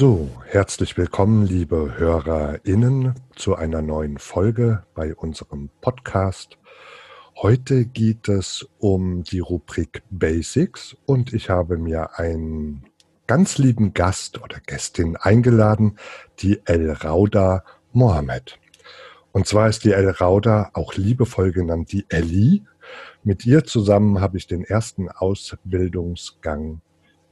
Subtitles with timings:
[0.00, 6.56] So, herzlich willkommen, liebe HörerInnen, zu einer neuen Folge bei unserem Podcast.
[7.36, 12.86] Heute geht es um die Rubrik Basics und ich habe mir einen
[13.26, 15.98] ganz lieben Gast oder Gästin eingeladen,
[16.38, 17.62] die El Rauda
[17.92, 18.58] Mohammed.
[19.32, 22.62] Und zwar ist die El Rauda auch liebevoll genannt die Ellie.
[23.22, 26.80] Mit ihr zusammen habe ich den ersten Ausbildungsgang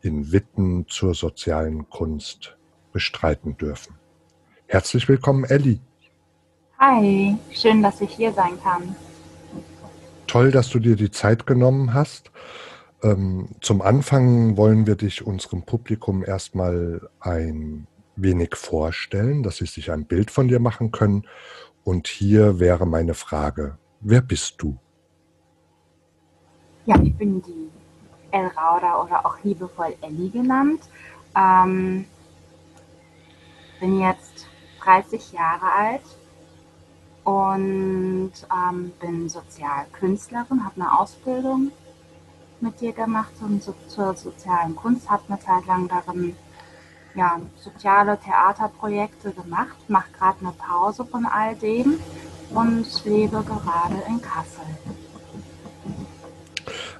[0.02, 2.57] in Witten zur sozialen Kunst
[2.92, 3.94] bestreiten dürfen.
[4.66, 5.80] Herzlich willkommen, Elli.
[6.78, 8.94] Hi, schön, dass ich hier sein kann.
[10.26, 12.30] Toll, dass du dir die Zeit genommen hast.
[13.02, 19.90] Ähm, zum Anfang wollen wir dich unserem Publikum erstmal ein wenig vorstellen, dass sie sich
[19.90, 21.26] ein Bild von dir machen können.
[21.84, 24.76] Und hier wäre meine Frage, wer bist du?
[26.86, 27.70] Ja, ich bin die
[28.30, 30.80] El Rauda oder auch liebevoll Elli genannt.
[31.36, 32.04] Ähm,
[33.80, 34.46] bin jetzt
[34.82, 36.02] 30 Jahre alt
[37.24, 41.72] und ähm, bin Sozialkünstlerin, habe eine Ausbildung
[42.60, 46.36] mit dir gemacht und so, zur sozialen Kunst, habe eine Zeit lang darin
[47.14, 52.00] ja, soziale Theaterprojekte gemacht, mache gerade eine Pause von all dem
[52.50, 54.64] und lebe gerade in Kassel.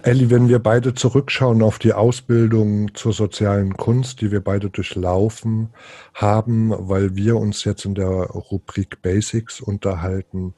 [0.09, 5.69] Elli, wenn wir beide zurückschauen auf die Ausbildung zur sozialen Kunst, die wir beide durchlaufen
[6.15, 10.55] haben, weil wir uns jetzt in der Rubrik Basics unterhalten,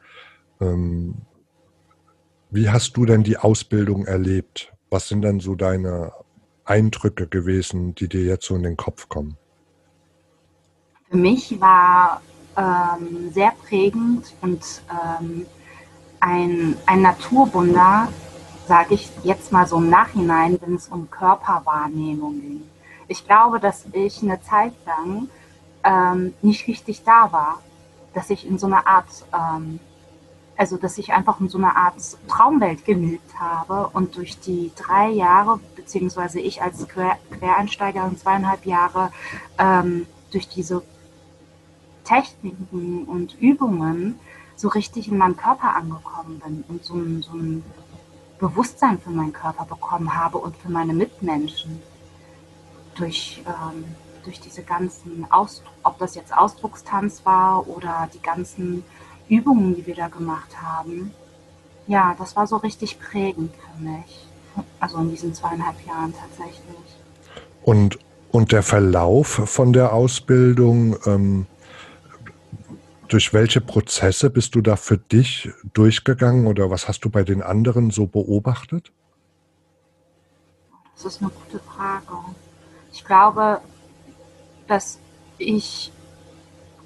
[0.61, 1.17] ähm,
[2.53, 4.73] wie hast du denn die Ausbildung erlebt?
[4.89, 6.13] Was sind denn so deine
[6.65, 9.37] Eindrücke gewesen, die dir jetzt so in den Kopf kommen?
[11.11, 12.23] Für mich war
[12.57, 14.63] ähm, sehr prägend und
[14.93, 15.45] ähm,
[16.21, 18.07] ein, ein Naturwunder,
[18.71, 22.63] sage ich jetzt mal so im Nachhinein, wenn es um Körperwahrnehmung ging.
[23.09, 25.29] Ich glaube, dass ich eine Zeit lang
[25.83, 27.59] ähm, nicht richtig da war,
[28.15, 29.81] dass ich in so einer Art, ähm,
[30.57, 31.97] also dass ich einfach in so einer Art
[32.29, 39.11] Traumwelt gelebt habe und durch die drei Jahre, beziehungsweise ich als Quer Quereinsteigerin zweieinhalb Jahre,
[39.59, 40.85] ähm, durch diese
[42.05, 44.21] Techniken und Übungen
[44.55, 47.65] so richtig in meinem Körper angekommen bin und so ein, so ein
[48.41, 51.83] Bewusstsein für meinen Körper bekommen habe und für meine Mitmenschen.
[52.97, 53.85] Durch, ähm,
[54.25, 58.83] durch diese ganzen, Ausdruck, ob das jetzt Ausdruckstanz war oder die ganzen
[59.29, 61.13] Übungen, die wir da gemacht haben.
[61.87, 64.27] Ja, das war so richtig prägend für mich.
[64.81, 66.77] Also in diesen zweieinhalb Jahren tatsächlich.
[67.63, 67.99] Und,
[68.33, 71.47] und der Verlauf von der Ausbildung, ähm,
[73.11, 77.43] durch welche Prozesse bist du da für dich durchgegangen oder was hast du bei den
[77.43, 78.93] anderen so beobachtet?
[80.95, 82.19] Das ist eine gute Frage.
[82.93, 83.61] Ich glaube,
[84.69, 84.99] dass
[85.39, 85.93] ich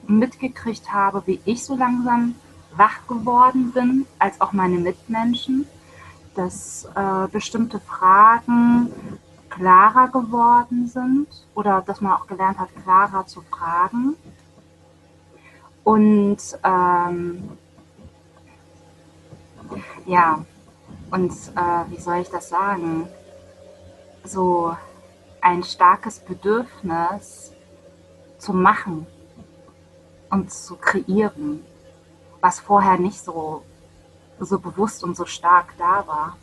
[0.06, 2.34] mitgekriegt habe, wie ich so langsam
[2.74, 5.66] wach geworden bin, als auch meine Mitmenschen,
[6.34, 8.90] dass äh, bestimmte Fragen
[9.50, 14.16] klarer geworden sind oder dass man auch gelernt hat, klarer zu fragen
[15.84, 17.50] und ähm,
[20.06, 20.44] ja,
[21.10, 23.06] und äh, wie soll ich das sagen?
[24.24, 24.74] So
[25.40, 27.52] ein starkes Bedürfnis
[28.38, 29.06] zu machen
[30.30, 31.60] und zu kreieren,
[32.40, 33.62] was vorher nicht so,
[34.40, 36.36] so bewusst und so stark da war.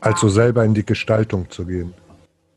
[0.00, 1.94] Also selber in die Gestaltung zu gehen.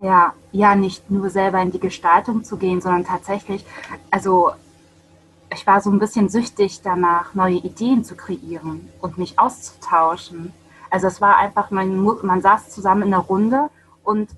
[0.01, 3.65] Ja, ja, nicht nur selber in die Gestaltung zu gehen, sondern tatsächlich,
[4.09, 4.51] also
[5.59, 10.53] ich war so ein bisschen süchtig danach, neue Ideen zu kreieren und mich auszutauschen.
[10.89, 13.69] Also es war einfach, man, man saß zusammen in der Runde
[14.05, 14.29] und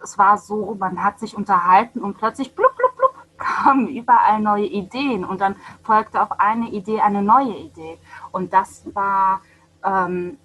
[0.00, 4.66] es war so, man hat sich unterhalten und plötzlich blub, blub, blub, kamen überall neue
[4.66, 7.98] Ideen und dann folgte auf eine Idee eine neue Idee.
[8.30, 9.40] Und das war,
[9.84, 10.38] ähm,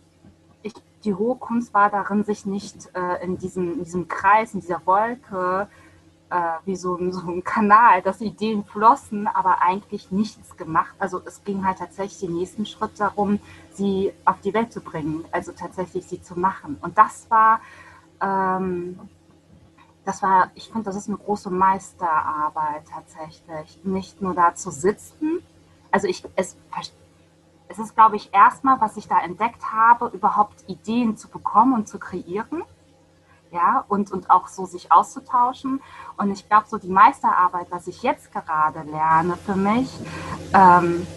[0.64, 0.74] ich,
[1.04, 4.84] die hohe Kunst war darin, sich nicht äh, in, diesem, in diesem Kreis, in dieser
[4.88, 5.87] Wolke äh,
[6.66, 10.94] wie so ein, so ein Kanal, dass Ideen flossen, aber eigentlich nichts gemacht.
[11.00, 13.40] Also es ging halt tatsächlich den nächsten Schritt darum,
[13.72, 16.78] sie auf die Welt zu bringen, also tatsächlich sie zu machen.
[16.82, 17.62] Und das war,
[18.22, 19.00] ähm,
[20.04, 23.80] das war, ich finde, das ist eine große Meisterarbeit tatsächlich.
[23.84, 25.40] Nicht nur da zu sitzen.
[25.92, 26.58] Also ich, es,
[27.70, 31.88] es ist, glaube ich, erstmal, was ich da entdeckt habe, überhaupt Ideen zu bekommen und
[31.88, 32.64] zu kreieren.
[33.52, 35.82] Ja, und, und auch so sich auszutauschen.
[36.18, 39.90] Und ich glaube, so die Meisterarbeit, was ich jetzt gerade lerne für mich,
[40.54, 41.08] ähm,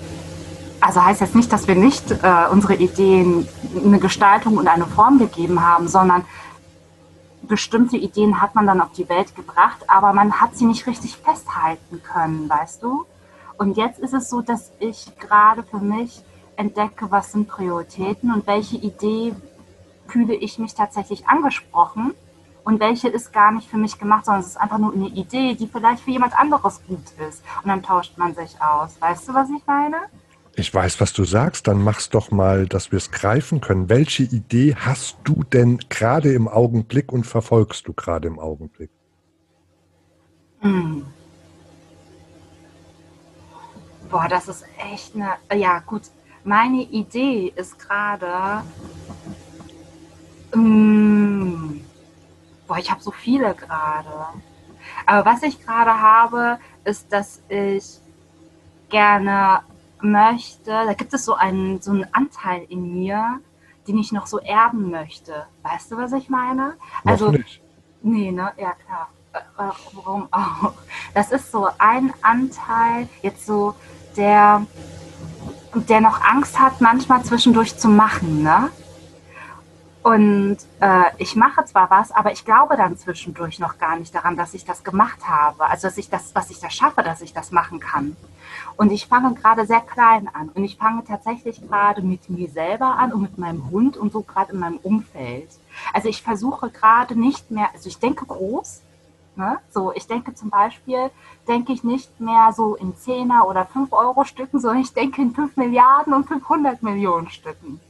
[0.81, 3.47] also heißt jetzt nicht, dass wir nicht äh, unsere Ideen
[3.85, 6.25] eine Gestaltung und eine Form gegeben haben, sondern
[7.43, 11.17] bestimmte Ideen hat man dann auf die Welt gebracht, aber man hat sie nicht richtig
[11.17, 13.05] festhalten können, weißt du?
[13.59, 16.23] Und jetzt ist es so, dass ich gerade für mich
[16.57, 19.35] entdecke, was sind Prioritäten und welche Idee
[20.11, 22.15] fühle ich mich tatsächlich angesprochen
[22.65, 25.55] und welche ist gar nicht für mich gemacht, sondern es ist einfach nur eine Idee,
[25.55, 27.43] die vielleicht für jemand anderes gut ist.
[27.63, 29.01] Und dann tauscht man sich aus.
[29.01, 29.97] Weißt du, was ich meine?
[30.57, 31.69] Ich weiß, was du sagst.
[31.69, 33.89] Dann mach's doch mal, dass wir es greifen können.
[33.89, 38.91] Welche Idee hast du denn gerade im Augenblick und verfolgst du gerade im Augenblick?
[40.61, 41.07] Hm.
[44.11, 45.35] Boah, das ist echt eine.
[45.55, 46.03] Ja, gut.
[46.45, 48.63] Meine Idee ist gerade.
[50.53, 51.85] Hm,
[52.67, 54.11] boah, ich habe so viele gerade.
[55.07, 58.01] Aber was ich gerade habe, ist, dass ich
[58.89, 59.61] gerne
[60.01, 63.41] möchte, da gibt es so einen, so einen Anteil in mir,
[63.87, 65.47] den ich noch so erben möchte.
[65.63, 66.75] Weißt du, was ich meine?
[67.05, 67.61] Noch also, nicht.
[68.03, 68.53] Nee, ne?
[68.57, 69.09] Ja, klar.
[69.33, 70.73] Äh, äh, warum auch?
[71.15, 73.75] Das ist so ein Anteil, jetzt so,
[74.17, 74.67] der,
[75.75, 78.71] der noch Angst hat, manchmal zwischendurch zu machen, ne?
[80.03, 84.37] Und äh, ich mache zwar was, aber ich glaube dann zwischendurch noch gar nicht daran,
[84.37, 85.67] dass ich das gemacht habe.
[85.69, 88.17] Also dass ich das, was ich da schaffe, dass ich das machen kann.
[88.77, 90.49] Und ich fange gerade sehr klein an.
[90.49, 94.23] Und ich fange tatsächlich gerade mit mir selber an und mit meinem Hund und so
[94.23, 95.51] gerade in meinem Umfeld.
[95.93, 98.81] Also ich versuche gerade nicht mehr, also ich denke groß.
[99.37, 99.59] Ne?
[99.71, 101.11] So, ich denke zum Beispiel,
[101.47, 105.35] denke ich nicht mehr so in 10er oder 5 Euro Stücken, sondern ich denke in
[105.35, 107.81] 5 Milliarden und 500 Millionen Stücken.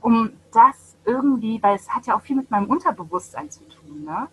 [0.00, 4.28] Um das irgendwie, weil es hat ja auch viel mit meinem Unterbewusstsein zu tun, ne?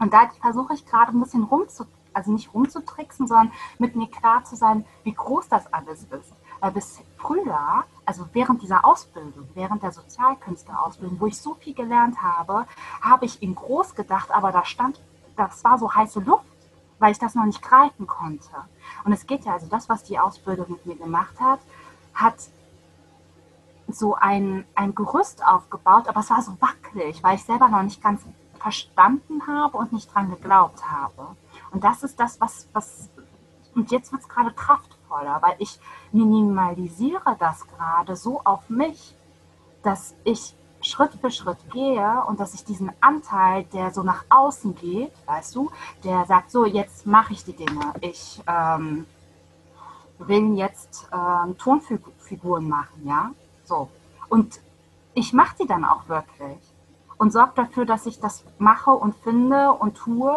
[0.00, 4.44] Und da versuche ich gerade ein bisschen rumzu, also nicht rumzutricksen, sondern mit mir klar
[4.44, 6.32] zu sein, wie groß das alles ist.
[6.60, 12.22] Weil bis früher, also während dieser Ausbildung, während der Sozialkünsterausbildung, wo ich so viel gelernt
[12.22, 12.66] habe,
[13.00, 15.00] habe ich in groß gedacht, aber da stand,
[15.36, 16.44] das war so heiße Luft,
[16.98, 18.50] weil ich das noch nicht greifen konnte.
[19.04, 21.60] Und es geht ja, also das, was die Ausbildung mit mir gemacht hat,
[22.14, 22.36] hat
[23.88, 28.02] so ein, ein Gerüst aufgebaut, aber es war so wackelig, weil ich selber noch nicht
[28.02, 28.22] ganz
[28.58, 31.36] verstanden habe und nicht dran geglaubt habe.
[31.70, 33.08] Und das ist das, was, was
[33.74, 35.78] und jetzt wird es gerade kraftvoller, weil ich
[36.10, 39.14] minimalisiere das gerade so auf mich,
[39.82, 44.74] dass ich Schritt für Schritt gehe und dass ich diesen Anteil, der so nach außen
[44.74, 45.70] geht, weißt du,
[46.04, 47.94] der sagt, so, jetzt mache ich die Dinge.
[48.00, 49.06] Ich ähm,
[50.18, 53.30] will jetzt ähm, Tonfiguren machen, ja.
[53.68, 53.88] So.
[54.28, 54.60] Und
[55.14, 56.58] ich mache die dann auch wirklich
[57.18, 60.32] und sorge dafür, dass ich das mache und finde und tue.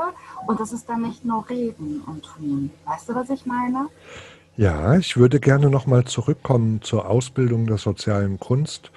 [0.48, 2.72] Und das ist dann nicht nur reden und tun.
[2.86, 3.88] Weißt du, was ich meine?
[4.57, 8.92] Ja, ich würde gerne nochmal zurückkommen zur Ausbildung der sozialen Kunst.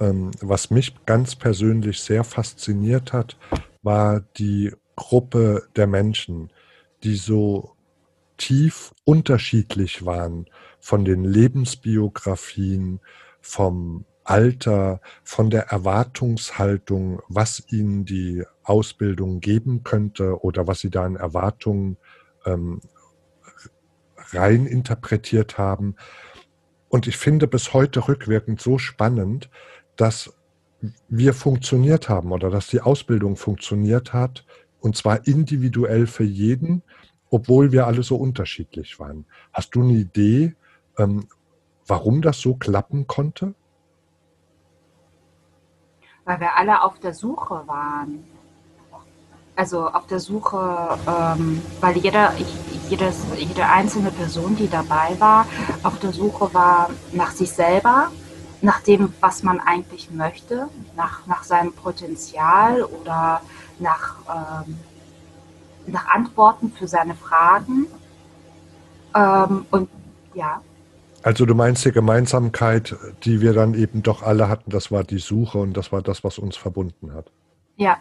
[0.00, 3.36] Ähm, was mich ganz persönlich sehr fasziniert hat,
[3.82, 6.50] war die Gruppe der Menschen,
[7.04, 7.72] die so
[8.38, 10.46] tief unterschiedlich waren
[10.80, 13.00] von den Lebensbiografien,
[13.48, 21.06] vom Alter, von der Erwartungshaltung, was ihnen die Ausbildung geben könnte oder was sie da
[21.06, 21.96] in Erwartungen
[22.44, 22.82] ähm,
[24.32, 25.96] rein interpretiert haben.
[26.90, 29.48] Und ich finde bis heute rückwirkend so spannend,
[29.96, 30.34] dass
[31.08, 34.44] wir funktioniert haben oder dass die Ausbildung funktioniert hat,
[34.80, 36.82] und zwar individuell für jeden,
[37.30, 39.24] obwohl wir alle so unterschiedlich waren.
[39.54, 40.54] Hast du eine Idee,
[40.98, 41.28] ähm,
[41.88, 43.54] warum das so klappen konnte?
[46.24, 48.24] Weil wir alle auf der Suche waren.
[49.56, 52.32] Also auf der Suche, ähm, weil jeder,
[52.88, 55.46] jedes, jede einzelne Person, die dabei war,
[55.82, 58.12] auf der Suche war nach sich selber,
[58.60, 63.40] nach dem, was man eigentlich möchte, nach, nach seinem Potenzial oder
[63.80, 64.16] nach,
[64.66, 64.78] ähm,
[65.86, 67.86] nach Antworten für seine Fragen.
[69.14, 69.88] Ähm, und
[70.34, 70.60] ja,
[71.28, 75.18] also du meinst die Gemeinsamkeit, die wir dann eben doch alle hatten, das war die
[75.18, 77.30] Suche und das war das, was uns verbunden hat.
[77.76, 77.98] Ja,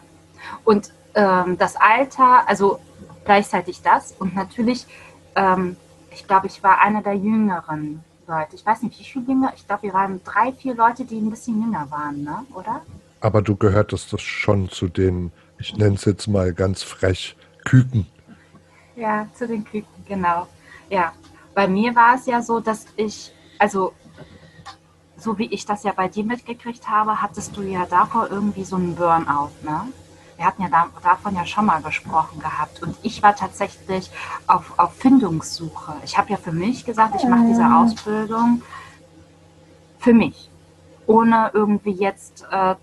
[0.63, 2.79] und ähm, das Alter, also
[3.25, 4.87] gleichzeitig das und natürlich,
[5.35, 5.75] ähm,
[6.09, 8.55] ich glaube, ich war einer der jüngeren Leute.
[8.55, 11.29] Ich weiß nicht, wie viel jünger, ich glaube, wir waren drei, vier Leute, die ein
[11.29, 12.45] bisschen jünger waren, ne?
[12.55, 12.81] oder?
[13.19, 18.07] Aber du gehörtest das schon zu den, ich nenne es jetzt mal ganz frech, Küken.
[18.95, 20.47] Ja, zu den Küken, genau.
[20.89, 21.11] Ja,
[21.57, 23.91] bei mir war es ja so, dass ich, also
[25.17, 28.75] so wie ich das ja bei dir mitgekriegt habe, hattest du ja davor irgendwie so
[28.75, 29.91] einen Burnout, ne?
[30.35, 32.83] Wir hatten ja da, davon ja schon mal gesprochen gehabt.
[32.83, 34.11] Und ich war tatsächlich
[34.45, 35.95] auf, auf Findungssuche.
[36.05, 38.61] Ich habe ja für mich gesagt, ich mache diese Ausbildung
[39.97, 40.51] für mich.
[41.07, 42.75] Ohne irgendwie jetzt äh,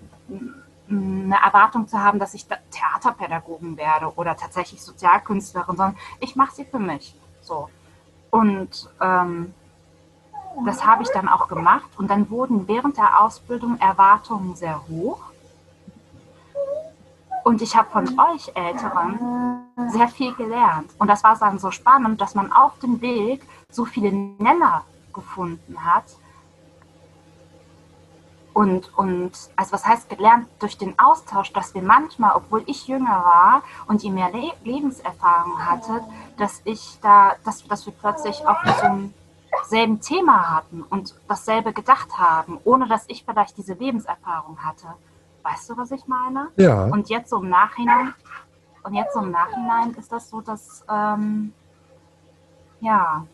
[0.91, 6.65] eine Erwartung zu haben, dass ich Theaterpädagogin werde oder tatsächlich Sozialkünstlerin, sondern ich mache sie
[6.65, 7.15] für mich.
[7.41, 7.69] So.
[8.35, 9.55] Und ähm,
[10.67, 11.89] das habe ich dann auch gemacht.
[11.97, 15.21] Und dann wurden während der Ausbildung Erwartungen sehr hoch.
[17.45, 19.21] Und ich habe von euch Älteren
[19.87, 20.91] sehr viel gelernt.
[20.99, 25.85] Und das war dann so spannend, dass man auf dem Weg so viele Nenner gefunden
[25.85, 26.07] hat.
[28.55, 33.25] Und, und also was heißt gelernt durch den Austausch, dass wir manchmal, obwohl ich jünger
[33.25, 36.03] war und ihr mehr Le Lebenserfahrung hattet,
[36.39, 39.13] dass ich da, dass, dass wir plötzlich so einem
[39.65, 44.87] selben Thema hatten und dasselbe gedacht haben, ohne dass ich vielleicht diese Lebenserfahrung hatte.
[45.43, 46.49] Weißt du, was ich meine?
[46.57, 46.85] Ja.
[46.85, 48.15] Und jetzt so im Nachhinein,
[48.85, 51.53] und jetzt so im Nachhinein ist das so, dass ähm,
[52.81, 53.27] ja,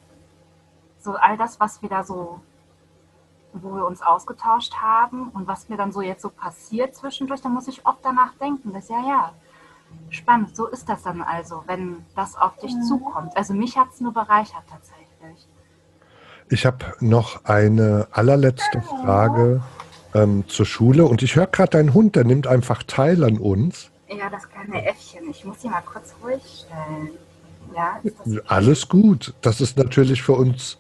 [0.98, 2.40] so all das, was wir da so,
[3.52, 7.48] wo wir uns ausgetauscht haben und was mir dann so jetzt so passiert zwischendurch, da
[7.48, 9.32] muss ich oft danach denken, dass ja, ja,
[10.10, 13.36] spannend, so ist das dann also, wenn das auf dich zukommt.
[13.36, 15.48] Also mich hat es nur bereichert tatsächlich.
[16.48, 19.62] Ich habe noch eine allerletzte Frage
[20.14, 23.90] ähm, zur Schule und ich höre gerade deinen Hund, der nimmt einfach teil an uns.
[24.08, 25.30] Ja, das kleine Äffchen.
[25.30, 27.10] Ich muss sie mal kurz ruhig stellen.
[27.74, 29.34] Ja, ist das Alles gut.
[29.42, 30.78] Das ist natürlich für uns,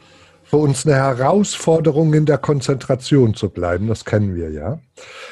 [0.50, 3.86] für uns eine Herausforderung, in der Konzentration zu bleiben.
[3.86, 4.80] Das kennen wir ja.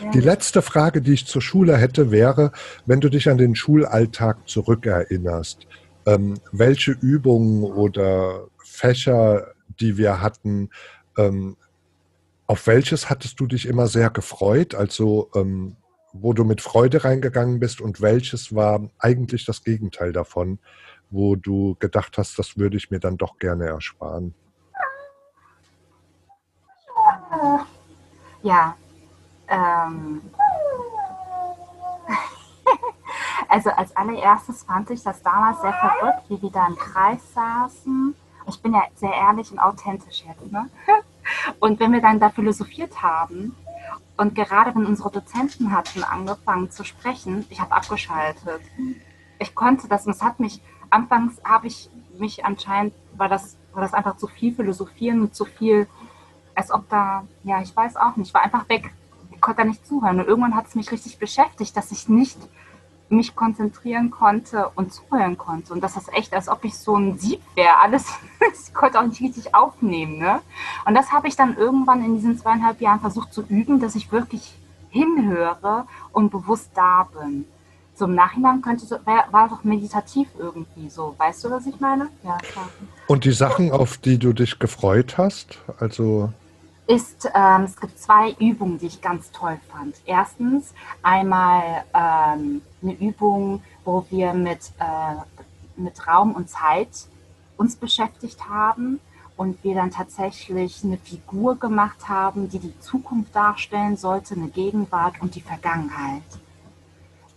[0.00, 0.10] Ja.
[0.12, 2.52] Die letzte Frage, die ich zur Schule hätte, wäre,
[2.87, 5.66] wenn du dich an den Schulalltag zurückerinnerst,
[6.06, 10.70] ähm, welche Übungen oder Fächer, die wir hatten,
[11.16, 11.56] ähm,
[12.46, 14.76] auf welches hattest du dich immer sehr gefreut?
[14.76, 15.75] Also, ähm,
[16.12, 20.60] wo du mit Freude reingegangen bist und welches war eigentlich das Gegenteil davon,
[21.10, 24.32] wo du gedacht hast, das würde ich mir dann doch gerne ersparen?
[28.42, 28.76] Ja.
[29.49, 30.23] Ähm.
[33.50, 38.14] Also als allererstes fand ich das damals sehr verrückt, wie wir da im Kreis saßen.
[38.47, 40.68] Ich bin ja sehr ehrlich und authentisch jetzt, ne?
[41.59, 43.54] Und wenn wir dann da philosophiert haben
[44.16, 48.61] und gerade wenn unsere Dozenten hatten angefangen zu sprechen, ich habe abgeschaltet.
[49.38, 53.83] Ich konnte das und es hat mich, anfangs habe ich mich anscheinend, war das, war
[53.83, 55.87] das einfach zu viel philosophieren und zu viel,
[56.58, 58.90] als ob da, ja, ich weiß auch nicht, ich war einfach weg.
[59.30, 60.18] Ich konnte da nicht zuhören.
[60.18, 62.36] Und irgendwann hat es mich richtig beschäftigt, dass ich nicht
[63.10, 65.72] mich konzentrieren konnte und zuhören konnte.
[65.72, 67.78] Und das ist echt, als ob ich so ein Sieb wäre.
[67.80, 68.06] Alles,
[68.66, 70.18] ich konnte auch nicht richtig aufnehmen.
[70.18, 70.40] Ne?
[70.84, 74.10] Und das habe ich dann irgendwann in diesen zweieinhalb Jahren versucht zu üben, dass ich
[74.10, 74.58] wirklich
[74.90, 77.44] hinhöre und bewusst da bin.
[77.94, 81.14] So im Nachhinein könnte so, war doch meditativ irgendwie so.
[81.18, 82.08] Weißt du, was ich meine?
[82.24, 82.68] Ja, klar.
[83.06, 86.32] Und die Sachen, auf die du dich gefreut hast, also
[86.88, 89.95] ist, ähm, es gibt zwei Übungen, die ich ganz toll fand.
[90.07, 95.14] Erstens einmal ähm, eine Übung, wo wir mit, äh,
[95.76, 96.88] mit Raum und Zeit
[97.59, 99.00] uns beschäftigt haben
[99.37, 105.21] und wir dann tatsächlich eine Figur gemacht haben, die die Zukunft darstellen sollte, eine Gegenwart
[105.21, 106.23] und die Vergangenheit.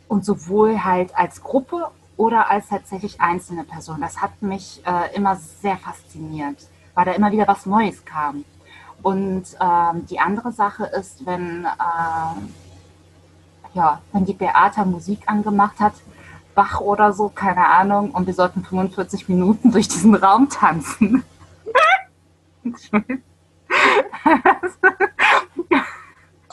[0.07, 3.99] Und sowohl halt als Gruppe oder als tatsächlich einzelne Person.
[3.99, 8.45] Das hat mich äh, immer sehr fasziniert, weil da immer wieder was Neues kam.
[9.01, 12.35] Und ähm, die andere Sache ist, wenn, äh,
[13.73, 15.93] ja, wenn die Beata Musik angemacht hat,
[16.53, 21.23] Bach oder so, keine Ahnung, und wir sollten 45 Minuten durch diesen Raum tanzen.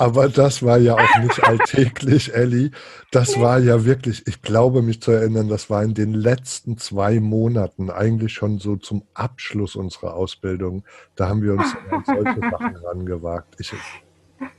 [0.01, 2.71] Aber das war ja auch nicht alltäglich, Elli.
[3.11, 7.19] Das war ja wirklich, ich glaube mich zu erinnern, das war in den letzten zwei
[7.19, 10.85] Monaten, eigentlich schon so zum Abschluss unserer Ausbildung.
[11.17, 13.57] Da haben wir uns an solche Sachen rangewagt.
[13.59, 13.75] Ich,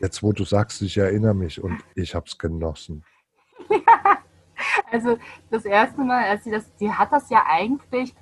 [0.02, 3.06] jetzt, wo du sagst, ich erinnere mich und ich habe es genossen.
[4.92, 5.18] Also
[5.52, 8.14] das erste Mal, als sie das, sie hat das ja eigentlich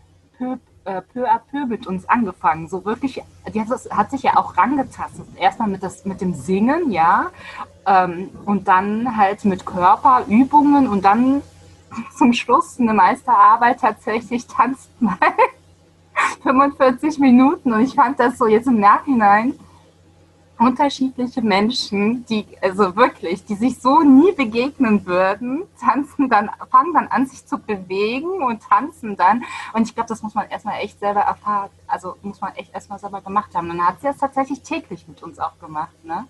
[0.88, 2.68] äh, peu à peu mit uns angefangen.
[2.70, 3.22] So wirklich,
[3.54, 5.26] die hat, das, hat sich ja auch rangetastet.
[5.38, 7.28] Erstmal mit, mit dem Singen, ja,
[7.86, 11.42] ähm, und dann halt mit Körperübungen und dann
[12.18, 15.18] zum Schluss eine Meisterarbeit tatsächlich tanzt mal
[16.44, 17.74] 45 Minuten.
[17.74, 19.54] Und ich fand das so jetzt im Nachhinein
[20.60, 27.08] unterschiedliche Menschen, die, also wirklich, die sich so nie begegnen würden, tanzen dann, fangen dann
[27.08, 29.44] an, sich zu bewegen und tanzen dann.
[29.74, 33.00] Und ich glaube, das muss man erstmal echt selber erfahren, also muss man echt erstmal
[33.00, 33.70] selber gemacht haben.
[33.70, 36.26] Und dann hat sie das tatsächlich täglich mit uns auch gemacht, ne?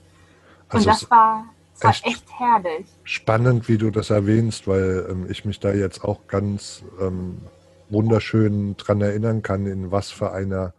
[0.70, 2.88] Und Also das es- war, das war echt echt herrlich.
[3.04, 7.38] Spannend, wie du das erwähnst, weil ähm, ich mich da jetzt auch ganz ähm,
[7.90, 10.74] wunderschön dran erinnern kann, in was für einer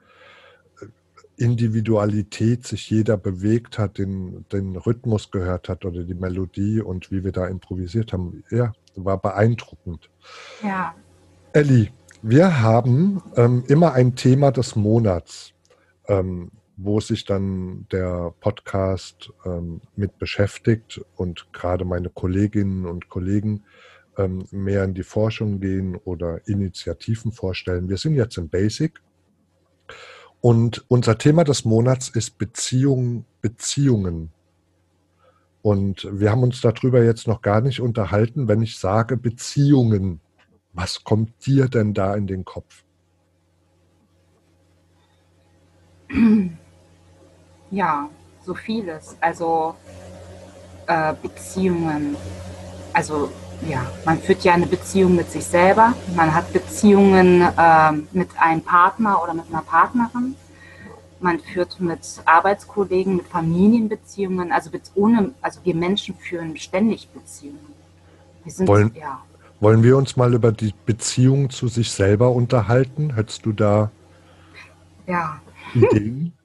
[1.38, 7.24] Individualität sich jeder bewegt hat, den, den Rhythmus gehört hat oder die Melodie und wie
[7.24, 8.42] wir da improvisiert haben.
[8.50, 10.10] Ja, war beeindruckend.
[10.62, 10.94] Ja.
[11.52, 11.90] Elli,
[12.22, 15.54] wir haben ähm, immer ein Thema des Monats,
[16.08, 23.64] ähm, wo sich dann der Podcast ähm, mit beschäftigt und gerade meine Kolleginnen und Kollegen
[24.16, 27.88] ähm, mehr in die Forschung gehen oder Initiativen vorstellen.
[27.88, 29.00] Wir sind jetzt im Basic
[30.40, 34.30] und unser Thema des Monats ist Beziehung, Beziehungen.
[35.62, 38.46] Und wir haben uns darüber jetzt noch gar nicht unterhalten.
[38.46, 40.20] Wenn ich sage Beziehungen,
[40.72, 42.84] was kommt dir denn da in den Kopf?
[47.70, 48.08] Ja,
[48.40, 49.16] so vieles.
[49.20, 49.74] Also
[50.86, 52.16] äh, Beziehungen.
[52.92, 53.30] Also
[53.66, 55.94] ja, man führt ja eine Beziehung mit sich selber.
[56.14, 60.34] Man hat Beziehungen ähm, mit einem Partner oder mit einer Partnerin.
[61.20, 64.52] Man führt mit Arbeitskollegen, mit Familienbeziehungen.
[64.52, 67.74] Also mit ohne, also wir Menschen führen ständig Beziehungen.
[68.44, 69.20] Wir sind Wollen- ja.
[69.60, 73.14] Wollen wir uns mal über die Beziehung zu sich selber unterhalten?
[73.14, 73.90] Hättest du da
[75.06, 75.40] Ja.
[75.74, 76.32] Ideen?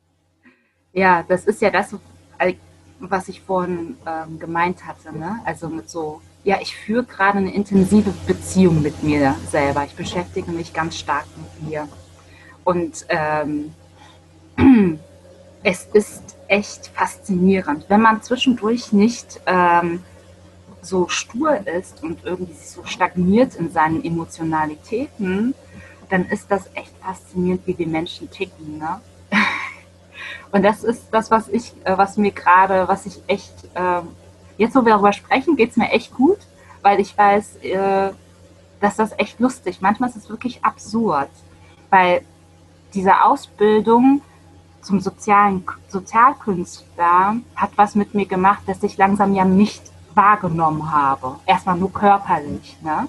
[0.95, 1.95] Ja, das ist ja das,
[2.37, 2.53] äh,
[2.99, 5.11] was ich vorhin ähm, gemeint hatte.
[5.17, 5.39] Ne?
[5.43, 9.85] Also mit so, ja, ich führe gerade eine intensive Beziehung mit mir selber.
[9.85, 11.87] Ich beschäftige mich ganz stark mit mir.
[12.63, 13.73] Und ähm,
[15.63, 20.03] es ist echt faszinierend, wenn man zwischendurch nicht ähm,
[20.81, 25.55] so stur ist und irgendwie so stagniert in seinen Emotionalitäten,
[26.09, 28.77] dann ist das echt faszinierend, wie wir Menschen ticken.
[28.77, 28.99] Ne?
[30.51, 34.09] Und das ist das, was ich, äh, was mir gerade, was ich echt, ähm,
[34.57, 36.39] jetzt wo wir darüber sprechen, geht es mir echt gut,
[36.81, 38.11] weil ich weiß, äh,
[38.79, 39.79] dass das echt lustig.
[39.81, 41.29] Manchmal ist es wirklich absurd,
[41.89, 42.23] weil
[42.93, 44.21] diese Ausbildung
[44.81, 49.81] zum sozialen Sozialkünstler hat was mit mir gemacht, dass ich langsam ja nicht
[50.13, 51.37] wahrgenommen habe.
[51.45, 52.77] Erstmal nur körperlich.
[52.81, 53.07] Ne?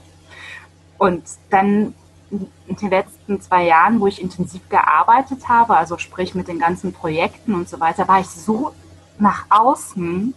[0.97, 1.95] Und dann
[2.31, 6.93] in den letzten zwei Jahren, wo ich intensiv gearbeitet habe, also sprich mit den ganzen
[6.93, 8.73] Projekten und so weiter, war ich so
[9.19, 10.35] nach außen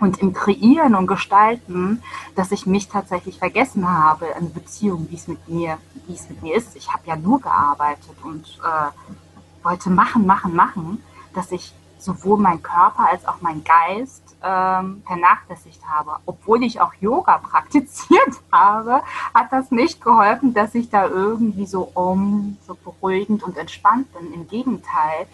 [0.00, 2.02] und im Kreieren und Gestalten,
[2.34, 6.42] dass ich mich tatsächlich vergessen habe, eine Beziehung, wie es mit mir, wie es mit
[6.42, 6.74] mir ist.
[6.74, 11.02] Ich habe ja nur gearbeitet und äh, wollte machen, machen, machen,
[11.34, 16.16] dass ich sowohl mein Körper als auch mein Geist ähm, vernachlässigt habe.
[16.24, 19.02] Obwohl ich auch Yoga praktiziert habe,
[19.34, 24.32] hat das nicht geholfen, dass ich da irgendwie so um, so beruhigend und entspannt bin.
[24.32, 25.26] Im Gegenteil,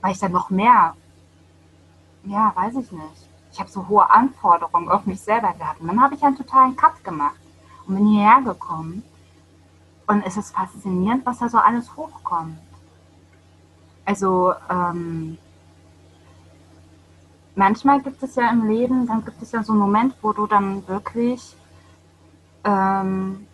[0.00, 0.94] weil ich dann noch mehr,
[2.24, 3.25] ja, weiß ich nicht.
[3.56, 5.80] Ich habe so hohe Anforderungen auf mich selber gehabt.
[5.80, 7.40] Und dann habe ich einen totalen Cut gemacht
[7.86, 9.02] und bin hierher gekommen.
[10.06, 12.58] Und es ist faszinierend, was da so alles hochkommt.
[14.04, 15.38] Also, ähm,
[17.54, 20.46] manchmal gibt es ja im Leben, dann gibt es ja so einen Moment, wo du
[20.46, 21.56] dann wirklich
[22.62, 23.46] ähm,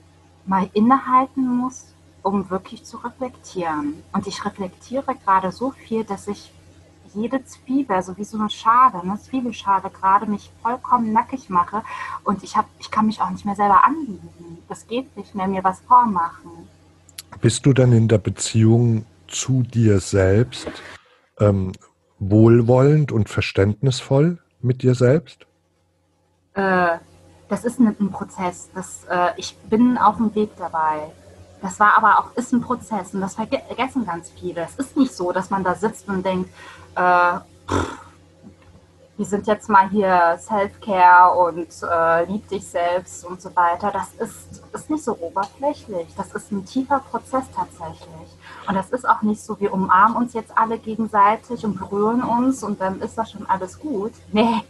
[0.46, 4.02] mal innehalten musst, um wirklich zu reflektieren.
[4.12, 6.52] Und ich reflektiere gerade so viel, dass ich
[7.14, 11.82] jede Zwiebel, also wie so eine Schale, eine Zwiebelschale gerade mich vollkommen nackig mache
[12.24, 14.58] und ich, hab, ich kann mich auch nicht mehr selber anbieten.
[14.68, 16.50] Das geht nicht mehr, mir was vormachen.
[17.40, 20.68] Bist du dann in der Beziehung zu dir selbst
[21.38, 21.72] ähm,
[22.18, 25.46] wohlwollend und verständnisvoll mit dir selbst?
[26.54, 26.98] Äh,
[27.48, 28.70] das ist ein, ein Prozess.
[28.74, 31.10] Das, äh, ich bin auf dem Weg dabei.
[31.62, 34.62] Das war aber auch, ist ein Prozess und das verge vergessen ganz viele.
[34.62, 36.50] Es ist nicht so, dass man da sitzt und denkt,
[36.96, 38.02] äh, pff,
[39.16, 43.92] wir sind jetzt mal hier Self-Care und äh, lieb dich selbst und so weiter.
[43.92, 46.08] Das ist, ist nicht so oberflächlich.
[46.16, 48.36] Das ist ein tiefer Prozess tatsächlich.
[48.66, 52.64] Und das ist auch nicht so, wir umarmen uns jetzt alle gegenseitig und berühren uns
[52.64, 54.12] und dann ist das schon alles gut.
[54.32, 54.64] Nee,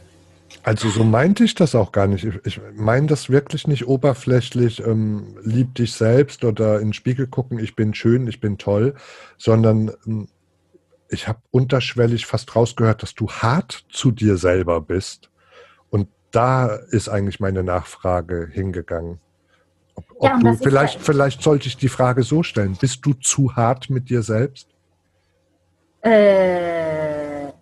[0.64, 2.24] Also so meinte ich das auch gar nicht.
[2.44, 7.58] Ich, meine das wirklich nicht oberflächlich, ähm, lieb dich selbst oder in den Spiegel gucken,
[7.58, 8.94] ich bin schön, ich bin toll,
[9.38, 10.28] sondern ähm,
[11.08, 15.30] ich habe unterschwellig fast rausgehört, dass du hart zu dir selber bist.
[15.90, 19.18] Und da ist eigentlich meine Nachfrage hingegangen.
[19.94, 22.76] Ob, ob Ja, du, vielleicht, ja- vielleicht sollte ich die Frage so stellen.
[22.80, 24.68] Bist du zu hart mit dir selbst?
[26.02, 27.52] Äh,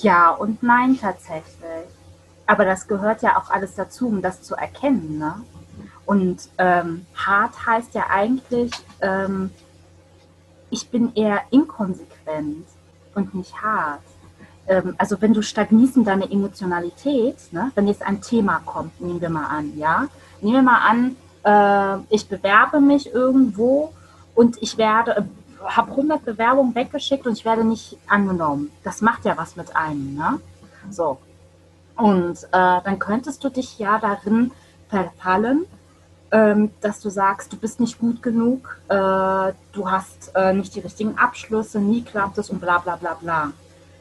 [0.00, 1.97] Ja und nein tatsächlich.
[2.48, 5.18] Aber das gehört ja auch alles dazu, um das zu erkennen.
[5.18, 5.34] Ne?
[6.06, 9.50] Und ähm, hart heißt ja eigentlich, ähm,
[10.70, 12.66] ich bin eher inkonsequent
[13.14, 14.00] und nicht hart.
[14.66, 19.20] Ähm, also wenn du stagnierst in deiner Emotionalität, ne, wenn jetzt ein Thema kommt, nehmen
[19.20, 20.06] wir mal an, ja,
[20.40, 23.92] nehmen wir mal an, äh, ich bewerbe mich irgendwo
[24.34, 25.22] und ich werde, äh,
[25.66, 28.70] habe 100 Bewerbungen weggeschickt und ich werde nicht angenommen.
[28.84, 30.40] Das macht ja was mit einem, ne?
[30.88, 31.18] So.
[31.98, 34.52] Und äh, dann könntest du dich ja darin
[34.88, 35.66] verfallen,
[36.30, 38.94] ähm, dass du sagst, du bist nicht gut genug, äh,
[39.72, 43.50] du hast äh, nicht die richtigen Abschlüsse, nie klappt es und bla bla bla bla.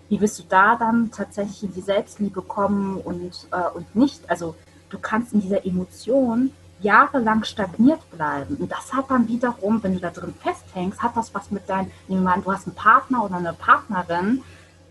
[0.09, 4.29] Wie wirst du da dann tatsächlich in die Selbstliebe kommen und, äh, und nicht?
[4.29, 4.55] Also
[4.89, 8.57] du kannst in dieser Emotion jahrelang stagniert bleiben.
[8.57, 11.89] Und das hat dann wiederum, wenn du da drin festhängst, hat das was mit deinem,
[12.07, 14.43] nehmen wir du hast einen Partner oder eine Partnerin,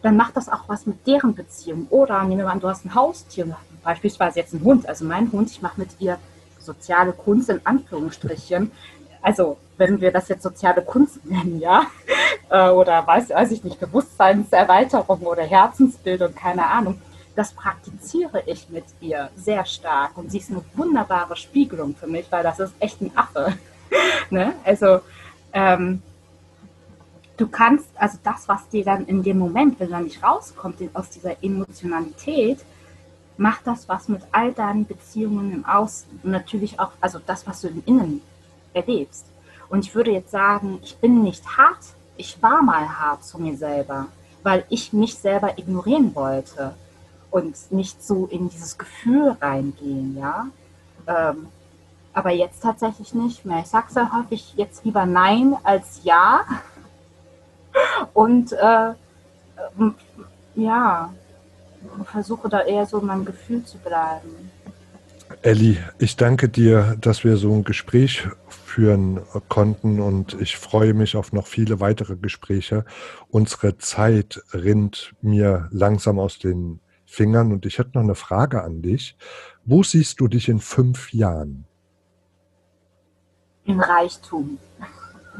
[0.03, 1.87] dann macht das auch was mit deren Beziehung.
[1.91, 4.89] Oder nehmen wir an, du hast ein Haustier, beispielsweise jetzt einen Hund.
[4.89, 6.19] Also mein Hund, ich mache mit ihr
[6.59, 8.71] soziale Kunst in Anführungsstrichen.
[9.23, 11.87] Also wenn wir das jetzt soziale Kunst nennen, ja,
[12.51, 17.01] äh, oder weiß, weiß ich nicht, Bewusstseinserweiterung oder Herzensbildung, keine Ahnung,
[17.35, 22.27] das praktiziere ich mit ihr sehr stark und sie ist eine wunderbare Spiegelung für mich,
[22.31, 23.53] weil das ist echt ein Affe.
[24.31, 24.55] ne?
[24.65, 25.01] Also
[25.53, 26.03] ähm,
[27.37, 31.11] du kannst, also das, was dir dann in dem Moment, wenn du nicht rauskommt aus
[31.11, 32.59] dieser Emotionalität,
[33.37, 37.61] macht das was mit all deinen Beziehungen im Außen und natürlich auch, also das, was
[37.61, 38.23] du im Innen
[38.73, 39.27] erlebst.
[39.69, 41.81] Und ich würde jetzt sagen, ich bin nicht hart,
[42.17, 44.07] ich war mal hart zu mir selber,
[44.43, 46.75] weil ich mich selber ignorieren wollte
[47.31, 50.47] und nicht so in dieses Gefühl reingehen, ja.
[51.07, 51.49] Ähm,
[52.15, 53.61] aber jetzt tatsächlich nicht mehr.
[53.61, 56.41] Ich sage sehr häufig jetzt lieber Nein als Ja.
[58.15, 58.93] Und äh,
[60.55, 61.13] ja,
[62.05, 64.51] versuche da eher so in meinem Gefühl zu bleiben.
[65.43, 71.17] Elli, ich danke dir, dass wir so ein Gespräch führen konnten und ich freue mich
[71.17, 72.85] auf noch viele weitere Gespräche.
[73.29, 78.83] Unsere Zeit rinnt mir langsam aus den Fingern und ich hätte noch eine Frage an
[78.83, 79.17] dich.
[79.65, 81.65] Wo siehst du dich in fünf Jahren?
[83.65, 84.59] Im Reichtum.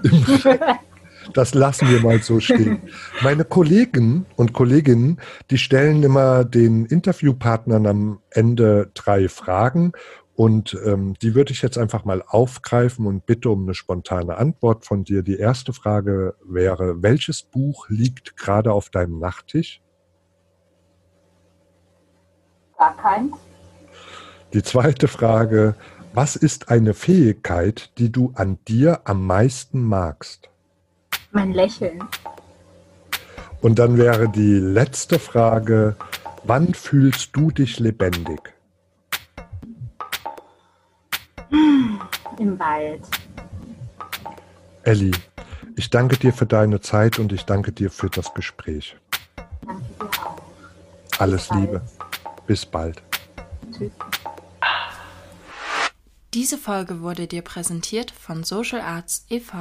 [1.35, 2.83] Das lassen wir mal so stehen.
[3.23, 9.93] Meine Kollegen und Kolleginnen, die stellen immer den Interviewpartnern am Ende drei Fragen
[10.37, 14.85] und ähm, die würde ich jetzt einfach mal aufgreifen und bitte um eine spontane Antwort
[14.85, 15.23] von dir.
[15.23, 19.81] Die erste Frage wäre, welches Buch liegt gerade auf deinem Nachttisch?
[22.77, 23.35] Gar keins.
[24.53, 25.75] Die zweite Frage,
[26.13, 30.51] was ist eine Fähigkeit, die du an dir am meisten magst?
[31.37, 32.03] Mein Lächeln.
[33.61, 35.95] Und dann wäre die letzte Frage,
[36.45, 38.55] wann fühlst du dich lebendig?
[42.39, 43.03] Im Wald.
[44.85, 45.11] Elli,
[45.77, 48.97] ich danke dir für deine Zeit und ich danke dir für das Gespräch.
[49.67, 50.37] Danke dir auch.
[51.19, 51.83] Alles Bis Liebe.
[52.47, 53.03] Bis bald.
[53.77, 53.93] Tschüss.
[56.33, 59.59] Diese Folge wurde dir präsentiert von Social Arts e.V.